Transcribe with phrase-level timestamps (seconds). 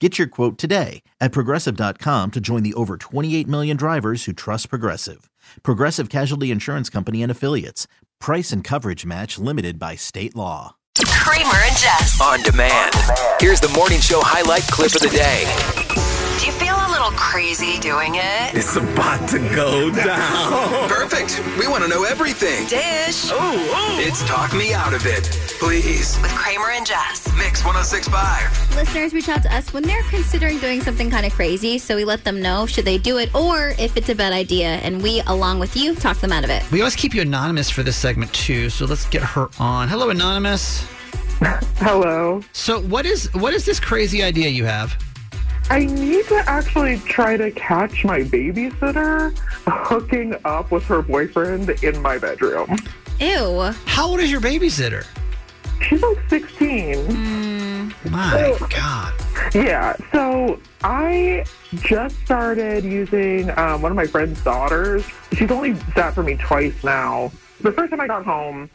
[0.00, 4.70] Get your quote today at progressive.com to join the over 28 million drivers who trust
[4.70, 5.30] Progressive.
[5.62, 7.86] Progressive Casualty Insurance Company and Affiliates.
[8.18, 10.76] Price and coverage match limited by state law.
[10.96, 12.18] Kramer and Jess.
[12.22, 12.94] On demand.
[13.40, 15.99] Here's the morning show highlight clip of the day.
[17.00, 18.54] Little crazy doing it?
[18.54, 20.86] It's about to go down.
[20.86, 21.42] Perfect.
[21.58, 22.66] We want to know everything.
[22.66, 23.98] Dish Oh, oh.
[23.98, 25.24] It's Talk Me Out of It.
[25.58, 26.20] Please.
[26.20, 27.26] with Kramer and Jess.
[27.38, 28.76] Mix 1065.
[28.76, 31.78] listeners reach out to us when they're considering doing something kind of crazy.
[31.78, 34.74] So we let them know should they do it or if it's a bad idea.
[34.84, 36.70] And we, along with you, talk them out of it.
[36.70, 39.88] We always keep you anonymous for this segment too, so let's get her on.
[39.88, 40.86] Hello, anonymous.
[41.78, 42.42] Hello.
[42.52, 44.94] So, what is what is this crazy idea you have?
[45.70, 49.32] I need to actually try to catch my babysitter
[49.68, 52.76] hooking up with her boyfriend in my bedroom.
[53.20, 53.60] Ew.
[53.86, 55.06] How old is your babysitter?
[55.80, 57.94] She's like 16.
[58.10, 59.14] My God.
[59.54, 59.94] Yeah.
[60.10, 61.44] So I
[61.76, 65.06] just started using um, one of my friend's daughters.
[65.34, 67.30] She's only sat for me twice now.
[67.60, 68.68] The first time I got home,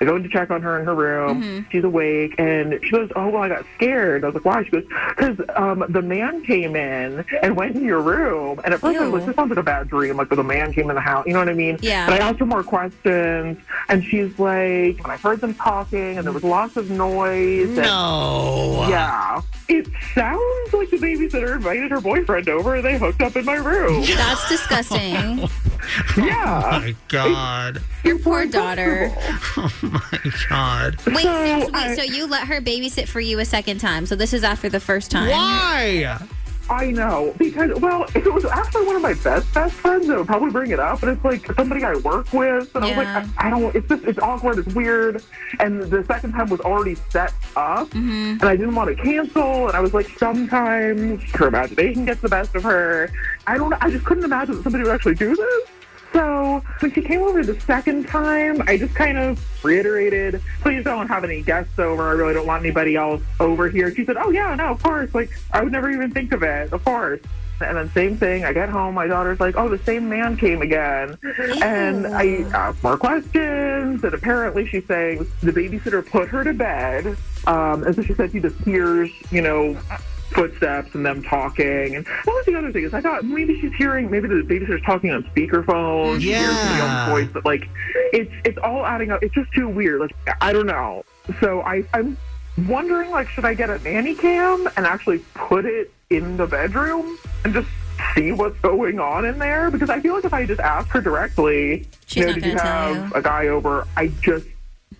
[0.00, 1.66] I go in to check on her in her room.
[1.70, 4.70] She's awake, and she goes, "Oh well, I got scared." I was like, "Why?" She
[4.70, 8.98] goes, "Because um, the man came in and went in your room." And at first,
[8.98, 9.26] I was like, Ew.
[9.26, 11.26] "This sounds like a bad dream." Like, the man came in the house.
[11.26, 11.78] You know what I mean?
[11.80, 12.06] Yeah.
[12.06, 16.26] But I asked her more questions, and she's like, "And I heard them talking, and
[16.26, 18.86] there was lots of noise." and- No.
[18.88, 19.40] yeah.
[19.68, 23.54] It sounds like the babysitter invited her boyfriend over and they hooked up in my
[23.54, 24.02] room.
[24.04, 25.48] That's disgusting.
[26.16, 26.62] Yeah.
[26.64, 27.82] Oh, my God.
[28.04, 29.10] Your poor daughter.
[29.54, 30.96] Oh my God.
[31.06, 34.06] Wait, So, so, I- wait, so you let her babysit for you a second time.
[34.06, 35.28] So this is after the first time.
[35.28, 36.18] Why?
[36.72, 37.34] I know.
[37.38, 40.50] Because, well, if it was actually one of my best, best friends, I would probably
[40.50, 41.00] bring it up.
[41.00, 42.74] But it's like somebody I work with.
[42.74, 44.58] And I was like, I, I don't, it's just, it's awkward.
[44.58, 45.22] It's weird.
[45.60, 47.88] And the second time was already set up.
[47.90, 48.40] Mm-hmm.
[48.40, 49.68] And I didn't want to cancel.
[49.68, 53.10] And I was like, sometimes her imagination gets the best of her.
[53.46, 55.68] I don't, I just couldn't imagine that somebody would actually do this.
[56.12, 61.08] So when she came over the second time, I just kind of reiterated, please don't
[61.08, 62.08] have any guests over.
[62.08, 63.94] I really don't want anybody else over here.
[63.94, 65.14] She said, oh, yeah, no, of course.
[65.14, 66.72] Like, I would never even think of it.
[66.72, 67.20] Of course.
[67.60, 68.44] And then same thing.
[68.44, 68.94] I get home.
[68.94, 71.16] My daughter's like, "Oh, the same man came again,"
[71.62, 74.02] and I ask more questions.
[74.02, 78.32] And apparently, she's saying the babysitter put her to bed, um, and so she said
[78.32, 79.76] she just hears, you know,
[80.32, 81.96] footsteps and them talking.
[81.96, 82.84] And what was the other thing?
[82.84, 86.20] Is I thought maybe she's hearing, maybe the babysitter's talking on speakerphone.
[86.20, 86.72] She hears Yeah.
[86.72, 87.68] the young voice, but like,
[88.12, 89.22] it's it's all adding up.
[89.22, 90.00] It's just too weird.
[90.00, 91.04] Like, I don't know.
[91.40, 92.16] So I I'm
[92.66, 97.18] wondering, like, should I get a nanny cam and actually put it in the bedroom
[97.44, 97.68] and just
[98.14, 99.70] see what's going on in there?
[99.70, 102.44] Because I feel like if I just ask her directly, She's you know, not did
[102.44, 103.14] you gonna have you.
[103.14, 103.86] a guy over?
[103.96, 104.46] I just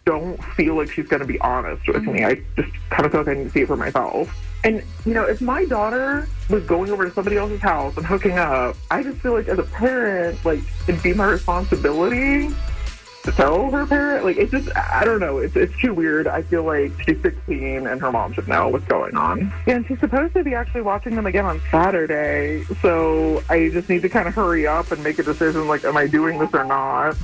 [0.05, 2.13] don't feel like she's going to be honest with mm-hmm.
[2.13, 2.25] me.
[2.25, 4.35] I just kind of feel like I need to see it for myself.
[4.65, 8.39] And, you know, if my daughter was going over to somebody else's house and hooking
[8.39, 12.49] up, I just feel like as a parent, like, it'd be my responsibility
[13.25, 14.25] to tell her parent.
[14.25, 15.39] Like, it's just, I don't know.
[15.39, 16.27] It's, it's too weird.
[16.27, 19.53] I feel like she's 16 and her mom should know what's going on.
[19.67, 22.65] Yeah, and she's supposed to be actually watching them again on Saturday.
[22.81, 25.97] So I just need to kind of hurry up and make a decision, like, am
[25.97, 27.17] I doing this or not?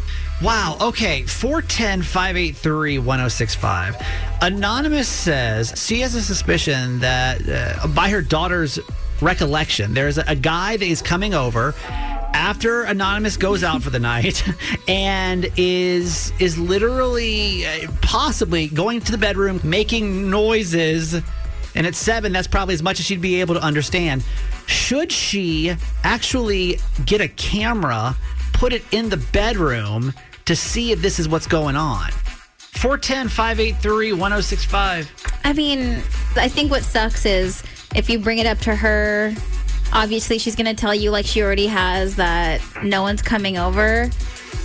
[0.42, 0.76] Wow.
[0.80, 1.22] Okay.
[1.22, 3.96] 410 583 1065.
[4.40, 8.78] Anonymous says she has a suspicion that uh, by her daughter's
[9.20, 11.74] recollection, there's a, a guy that is coming over
[12.38, 14.44] after Anonymous goes out for the night
[14.88, 21.14] and is is literally uh, possibly going to the bedroom making noises
[21.74, 24.24] and at seven that's probably as much as she'd be able to understand.
[24.66, 25.74] Should she
[26.04, 28.16] actually get a camera
[28.52, 30.14] put it in the bedroom
[30.44, 32.10] to see if this is what's going on?
[32.58, 35.12] 410 583 1065
[35.42, 36.02] I mean,
[36.36, 37.64] I think what sucks is
[37.96, 39.34] if you bring it up to her,
[39.92, 44.10] obviously she's going to tell you, like she already has, that no one's coming over.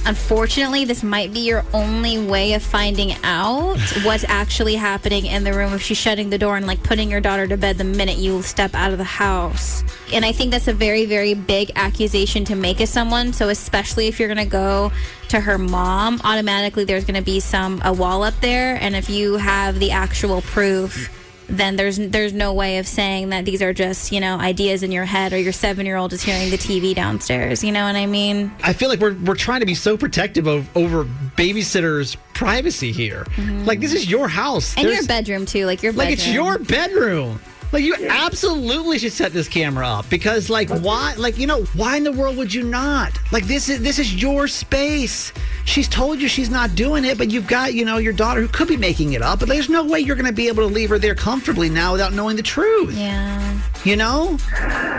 [0.05, 5.53] Unfortunately, this might be your only way of finding out what's actually happening in the
[5.53, 8.17] room if she's shutting the door and like putting your daughter to bed the minute
[8.17, 9.83] you step out of the house.
[10.13, 13.31] And I think that's a very, very big accusation to make of someone.
[13.31, 14.91] So, especially if you're going to go
[15.29, 18.77] to her mom, automatically there's going to be some a wall up there.
[18.81, 23.45] And if you have the actual proof, then there's there's no way of saying that
[23.45, 26.21] these are just you know ideas in your head or your seven year old is
[26.23, 27.63] hearing the TV downstairs.
[27.63, 28.51] You know what I mean?
[28.63, 31.05] I feel like we're we're trying to be so protective of over
[31.37, 33.25] babysitters' privacy here.
[33.65, 34.79] Like this is your house, Mm-hmm.
[34.79, 36.05] And There's- your bedroom too, like your bedroom.
[36.09, 37.39] like it's your bedroom.
[37.71, 41.97] Like you absolutely should set this camera up because like why like you know why
[41.97, 43.17] in the world would you not?
[43.31, 45.33] Like this is this is your space.
[45.65, 48.47] She's told you she's not doing it, but you've got, you know, your daughter who
[48.47, 50.73] could be making it up, but there's no way you're going to be able to
[50.73, 52.93] leave her there comfortably now without knowing the truth.
[52.93, 53.59] Yeah.
[53.85, 54.37] You know?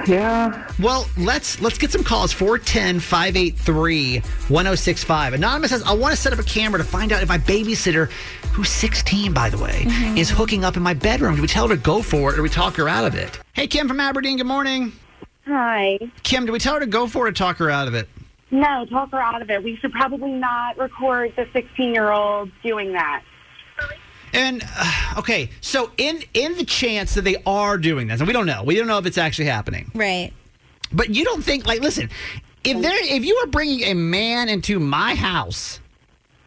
[0.06, 0.70] Yeah.
[0.80, 5.34] Well, let's let's get some calls 410-583-1065.
[5.34, 8.10] Anonymous says, "I want to set up a camera to find out if my babysitter,
[8.52, 10.18] who's 16 by the way, mm-hmm.
[10.18, 11.36] is hooking up in my bedroom.
[11.36, 13.14] Do we tell her to go for it or do we talk her out of
[13.14, 14.92] it?" Hey, Kim from Aberdeen, good morning.
[15.46, 15.98] Hi.
[16.22, 18.08] Kim, do we tell her to go for it or talk her out of it?
[18.54, 19.62] No, talk her out of it.
[19.62, 23.22] We should probably not record the 16 year old doing that.
[24.32, 28.32] And uh, okay, so in in the chance that they are doing this, and we
[28.32, 29.90] don't know, we don't know if it's actually happening.
[29.94, 30.32] Right.
[30.92, 32.10] But you don't think like listen,
[32.64, 35.80] if there if you were bringing a man into my house,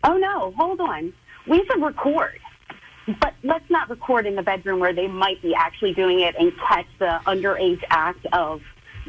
[0.03, 1.13] Oh, no, hold on.
[1.47, 2.39] We should record.
[3.19, 6.51] But let's not record in the bedroom where they might be actually doing it and
[6.57, 8.61] catch the underage act of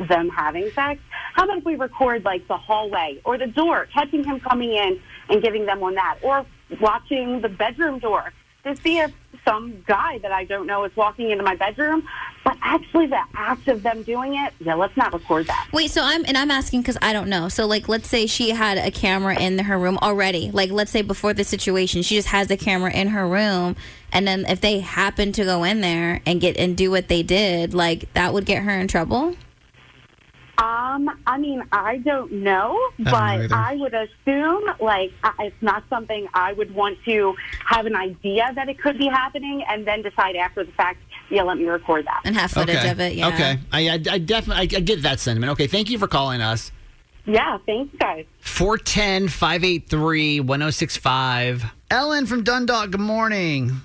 [0.08, 1.00] them having sex.
[1.38, 5.00] How about if we record like the hallway or the door, catching him coming in
[5.28, 6.44] and giving them on that, or
[6.80, 8.32] watching the bedroom door
[8.64, 9.12] to see if
[9.44, 12.02] some guy that I don't know is walking into my bedroom,
[12.44, 15.68] but actually the act of them doing it, yeah, let's not record that.
[15.72, 17.48] Wait, so I'm and I'm asking because I don't know.
[17.48, 20.50] So like, let's say she had a camera in her room already.
[20.50, 23.76] Like, let's say before the situation, she just has a camera in her room,
[24.12, 27.22] and then if they happen to go in there and get and do what they
[27.22, 29.36] did, like that would get her in trouble.
[30.58, 33.52] Um, I mean, I don't know, don't know but.
[33.52, 37.34] I would assume like it's not something I would want to
[37.64, 40.98] have an idea that it could be happening and then decide after the fact,
[41.30, 42.22] yeah, let me record that.
[42.24, 43.12] And have footage okay, of it.
[43.14, 43.28] Yeah.
[43.28, 45.52] okay, I I, I definitely I, I get that sentiment.
[45.52, 46.72] Okay, thank you for calling us.
[47.24, 48.24] Yeah, thanks, guys.
[48.40, 51.64] 410 583 1065.
[51.90, 53.82] Ellen from Dundalk, good morning.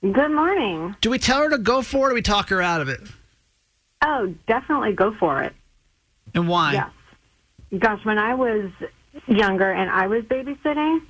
[0.00, 0.96] Good morning.
[1.00, 2.88] Do we tell her to go for it or do we talk her out of
[2.88, 3.00] it?
[4.04, 5.52] Oh, definitely go for it.
[6.34, 6.72] And why?
[6.72, 6.90] Yes.
[7.80, 8.70] Gosh, when I was
[9.26, 11.00] younger and I was babysitting,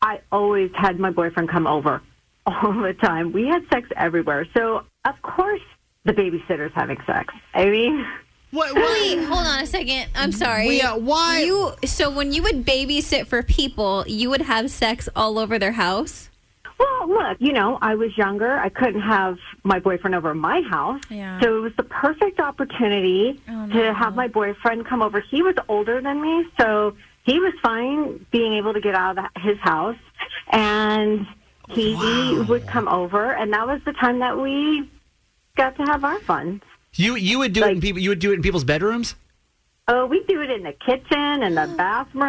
[0.00, 2.02] I always had my boyfriend come over
[2.46, 3.32] all the time.
[3.32, 4.46] We had sex everywhere.
[4.56, 5.60] So, of course,
[6.04, 7.32] the babysitter's having sex.
[7.54, 8.04] I mean,
[8.52, 10.10] What, Wait, hold on a second.
[10.14, 10.68] I'm sorry.
[10.68, 15.08] We, uh, why- You so when you would babysit for people, you would have sex
[15.16, 16.28] all over their house.
[16.78, 18.58] Well, look, you know, I was younger.
[18.58, 21.00] I couldn't have my boyfriend over at my house.
[21.10, 21.40] Yeah.
[21.40, 23.74] So it was the perfect opportunity Oh, no.
[23.82, 25.20] to have my boyfriend come over.
[25.20, 29.24] He was older than me, so he was fine being able to get out of
[29.34, 29.96] the, his house.
[30.50, 31.26] And
[31.70, 32.44] he Wow.
[32.48, 34.90] would come over, and that was the time that we
[35.56, 36.62] got to have our fun.
[36.94, 39.14] You you would do it in people you would do it in people's bedrooms?
[39.88, 42.22] Oh, we do it in the kitchen, in the bathroom,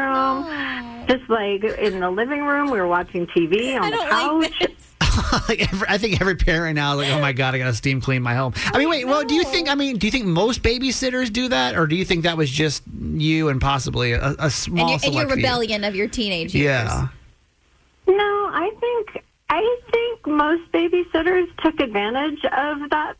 [0.45, 0.92] oh.
[1.07, 2.69] Just like in the living room.
[2.71, 4.61] We were watching TV on I the don't couch.
[4.61, 5.49] like this.
[5.49, 8.01] like every, I think every parent now is like, oh my god, I gotta steam
[8.01, 8.53] clean my home.
[8.73, 9.69] I mean, wait, well, do you think?
[9.69, 12.49] I mean, do you think most babysitters do that, or do you think that was
[12.49, 15.35] just you and possibly a, a small And your, and your select few?
[15.37, 16.65] rebellion of your teenage years.
[16.65, 17.07] Yeah.
[18.07, 23.15] No, I think I think most babysitters took advantage of that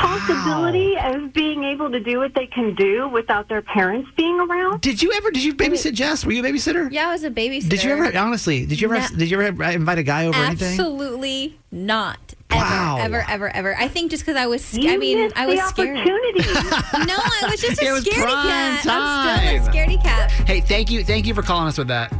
[0.00, 4.80] possibility of being able to do what they can do without their parents being around.
[4.80, 5.30] Did you ever?
[5.30, 6.24] Did you babysit Jess?
[6.24, 6.90] Were you a babysitter?
[6.90, 7.68] Yeah, I was a babysitter.
[7.68, 8.16] Did you ever?
[8.18, 9.00] Honestly, did you ever?
[9.00, 9.18] No.
[9.18, 10.68] Did you ever uh, invite a guy over or anything?
[10.72, 12.18] Absolutely not.
[12.52, 12.98] Ever, Wow.
[13.00, 13.76] ever, ever, ever.
[13.78, 15.96] I think just because I was, You I mean, I was the scared.
[15.98, 16.40] opportunity.
[17.06, 18.86] No, I was just a It was scaredy prime cat.
[18.86, 19.62] I'm time.
[19.62, 20.30] still a scaredy cat.
[20.32, 22.12] Hey, thank you, thank you for calling us with that.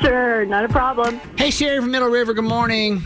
[0.00, 1.20] sure, not a problem.
[1.36, 2.32] Hey, Sherry from Middle River.
[2.32, 3.04] Good morning.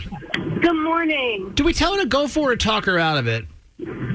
[0.61, 1.51] Good morning.
[1.55, 3.45] Do we tell her to go for it or talk her out of it?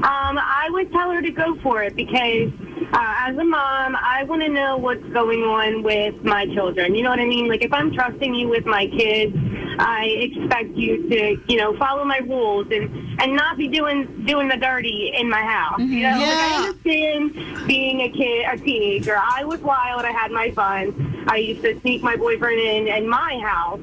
[0.06, 2.52] Um, I would tell her to go for it because
[2.92, 6.94] uh, as a mom, I want to know what's going on with my children.
[6.94, 7.48] You know what I mean?
[7.48, 9.36] Like if I'm trusting you with my kids,
[9.80, 14.46] I expect you to, you know, follow my rules and and not be doing doing
[14.46, 15.80] the dirty in my house.
[15.80, 16.50] You know, like Yeah.
[16.52, 19.18] I understand being a kid, a teenager.
[19.18, 20.04] I was wild.
[20.04, 21.24] I had my fun.
[21.26, 23.80] I used to sneak my boyfriend in in my house.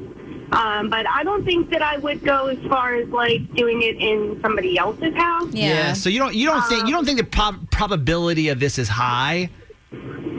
[0.54, 3.98] Um, but I don't think that I would go as far as like doing it
[3.98, 5.52] in somebody else's house.
[5.52, 5.94] Yeah.
[5.94, 8.88] So you don't you don't think you don't think the prob- probability of this is
[8.88, 9.50] high?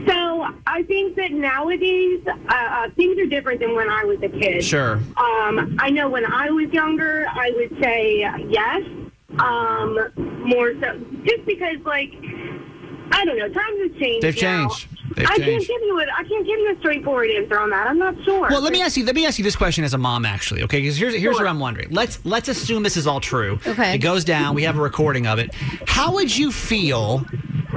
[0.07, 4.21] So I I think that nowadays uh, uh, things are different than when I was
[4.25, 4.65] a kid.
[4.65, 4.95] Sure.
[5.17, 8.83] Um, I know when I was younger, I would say yes.
[9.39, 10.11] Um,
[10.45, 12.13] more so, just because like
[13.13, 14.23] I don't know, times have changed.
[14.23, 14.69] They've now.
[14.69, 14.89] changed.
[15.17, 17.87] They've I can't give you a I can't give you a straightforward answer on that.
[17.87, 18.49] I'm not sure.
[18.49, 19.05] Well, let me ask you.
[19.05, 20.63] Let me ask you this question as a mom, actually.
[20.63, 21.91] Okay, because here's here's what I'm wondering.
[21.91, 23.59] Let's let's assume this is all true.
[23.67, 23.95] Okay.
[23.95, 24.55] It goes down.
[24.55, 25.55] We have a recording of it.
[25.87, 27.25] How would you feel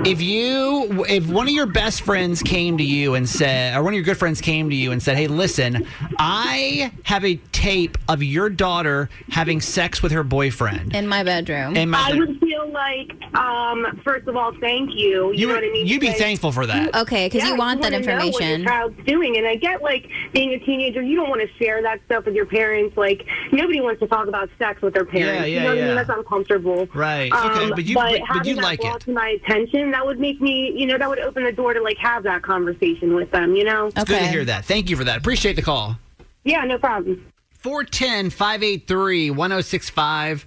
[0.05, 3.93] if you if one of your best friends came to you and said, or one
[3.93, 5.85] of your good friends came to you and said, "Hey, listen,
[6.17, 11.75] I have a tape of your daughter having sex with her boyfriend in my bedroom."
[11.75, 15.31] In my I bed- would feel like, um, first of all, thank you.
[15.31, 15.87] You, You know what I mean?
[15.87, 16.95] you'd be Because thankful for that.
[16.95, 18.61] Okay, 'cause you Yeah, want that wanna know what information.
[18.61, 21.81] your child's doing, and I get like being a teenager, you don't want to share
[21.81, 22.95] that stuff with your parents.
[22.95, 25.41] Like nobody wants to talk about sex with their parents.
[25.41, 25.87] Yeah, yeah, you know what I yeah.
[25.87, 25.95] mean?
[25.95, 26.87] That's uncomfortable.
[26.93, 27.31] Right.
[27.33, 29.05] Um, Okay, but you- but- but having you that like brought it.
[29.05, 31.81] to my attention, that would make me, you know, that would open the door to
[31.81, 33.55] like have that conversation with them.
[33.55, 33.87] You know?
[33.87, 34.65] It's good to hear that.
[34.65, 35.17] Thank you for that.
[35.17, 35.97] Appreciate the call.
[36.43, 37.25] Yeah, no problem.
[37.59, 40.45] 410 583 1065.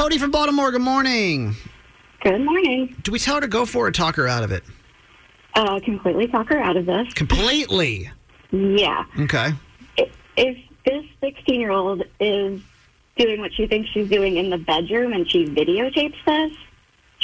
[0.00, 1.54] Cody from Baltimore, good morning.
[2.22, 2.96] Good morning.
[3.02, 4.64] Do we tell her to go for it or talk her out of it?
[5.54, 7.12] Uh, completely talk her out of this.
[7.12, 8.10] Completely.
[8.50, 9.04] Yeah.
[9.18, 9.50] Okay.
[9.98, 12.62] If, if this 16 year old is
[13.18, 16.56] doing what she thinks she's doing in the bedroom and she videotapes this,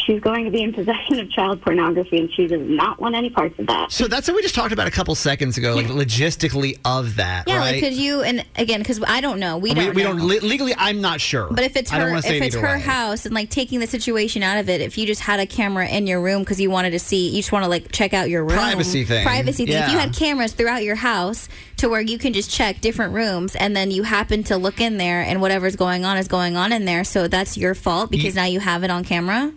[0.07, 3.29] she's going to be in possession of child pornography and she does not want any
[3.31, 3.91] parts of that.
[3.91, 7.45] So that's what we just talked about a couple seconds ago, like logistically of that,
[7.49, 7.73] Yeah, right?
[7.73, 10.17] like could you and again because I don't know, we we, don't we know.
[10.17, 10.75] don't le- legally.
[10.79, 11.49] I'm not sure.
[11.51, 12.81] But if it's her, if it's her way.
[12.81, 15.87] house and like taking the situation out of it, if you just had a camera
[15.89, 18.31] in your room because you wanted to see, you just want to like check out
[18.31, 19.25] your room, Privacy thing.
[19.27, 19.75] privacy thing.
[19.75, 20.01] If you Yeah.
[20.03, 21.49] had cameras throughout your house
[21.79, 24.97] to where you can just check different rooms, and then you happen to look in
[24.97, 28.35] there, and whatever's going on is going on in there, so that's your fault because
[28.35, 29.53] now you have it on camera.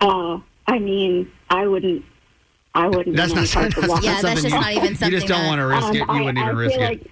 [0.00, 2.04] Uh, I mean, I wouldn't.
[2.74, 3.16] I wouldn't.
[3.16, 3.94] That's want not- any parts of that's that.
[3.94, 5.10] not Yeah, that's just you- not even something.
[5.10, 5.94] you just don't that- wanna risk it.
[5.96, 6.88] You Um, I- wouldn't I even risk feel it.
[6.90, 7.10] Like,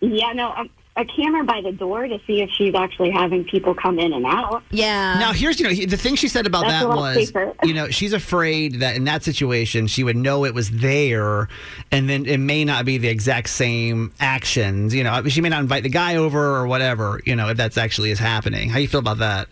[0.00, 0.64] yeah, no, a,
[1.00, 4.24] a camera by the door to see if she's actually having people come in and
[4.26, 4.62] out.
[4.70, 5.18] Yeah.
[5.18, 7.52] Now here's you know the thing she said about That's that was safer.
[7.64, 11.48] you know she's afraid that in that situation she would know it was there,
[11.90, 14.94] and then it may not be the exact same actions.
[14.94, 17.20] You know she may not invite the guy over or whatever.
[17.24, 18.68] You know if that's actually is happening.
[18.68, 19.48] How you feel about that?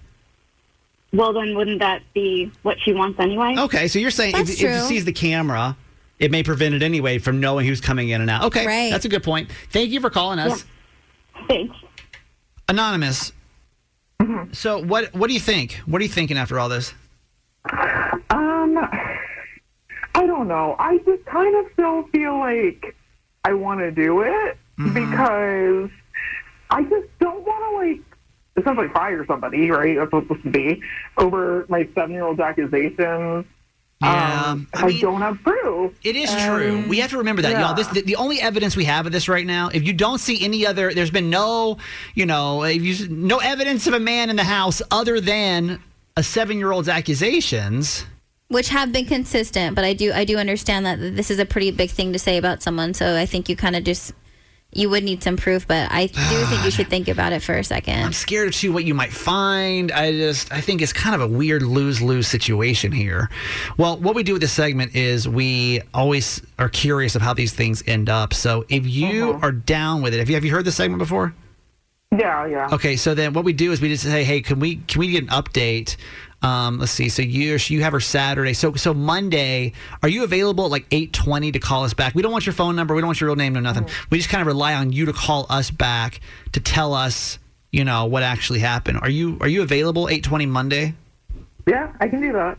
[1.17, 3.55] Well, then wouldn't that be what she wants anyway?
[3.59, 5.77] Okay, so you're saying if, That's if she sees the camera,
[6.19, 8.45] it may prevent it anyway from knowing who's coming in and out.
[8.45, 8.91] Okay, Right.
[8.91, 9.51] that's a good point.
[9.71, 10.65] Thank you for calling us.
[11.49, 11.75] Thanks.
[12.69, 13.33] Anonymous.
[14.53, 15.75] So what what do you think?
[15.87, 16.93] What are you thinking after all this?
[18.31, 20.75] Um, I don't know.
[20.79, 22.95] I just kind of still feel like
[23.45, 24.93] I want to do it Mm-hmm.
[24.93, 25.91] because
[26.71, 28.06] I just don't want to like
[28.57, 29.97] essentially fire somebody, right?
[29.97, 30.83] That's what it's supposed to be
[31.19, 33.45] over my seven-year-old's accusations.
[34.03, 35.95] Yeah, um, I, don't have proof.
[36.05, 36.85] It is And- true.
[36.87, 37.61] We have to remember that, yeah.
[37.69, 37.75] y'all.
[37.75, 39.71] This the, the only evidence we have of this right now.
[39.73, 41.79] If you don't see any other, there's been no,
[42.15, 45.83] you know, if you, no evidence of a man in the house other than
[46.15, 48.05] a seven-year-old's accusations.
[48.49, 51.71] which have been consistent but i do i do understand that this is a pretty
[51.71, 54.13] big thing to say about someone so i think you kind of just
[54.77, 57.55] you would need some proof but i do think you should think about it for
[57.55, 59.91] a second I'm scared to see what you might find.
[59.93, 63.31] I just, I think it's kind of a weird lose-lose situation here.
[63.79, 67.53] Well, what we do with this segment is we always are curious of how these
[67.53, 68.35] things end up.
[68.35, 69.47] So if you Uh-huh.
[69.47, 71.35] are down with it, have you have you heard this segment before?
[72.13, 72.69] Yeah, yeah.
[72.73, 75.11] Okay, so then what we do is we just say, hey, can we can we
[75.11, 75.97] get an update?
[76.43, 77.09] Um, let's see.
[77.09, 78.53] So you you have her Saturday.
[78.53, 79.73] So so Monday,
[80.03, 82.15] are you available at like eight twenty to call us back?
[82.15, 82.95] We don't want your phone number.
[82.95, 83.55] We don't want your real name.
[83.55, 83.89] No nothing.
[84.11, 86.21] We just kind of rely on you to call us back
[86.53, 87.39] to tell us,
[87.73, 89.01] you know, what actually happened.
[89.03, 90.95] Are you are you available eight twenty Monday?
[91.67, 92.59] Yeah, I can do that.